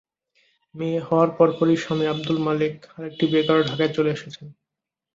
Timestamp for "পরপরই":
1.37-1.77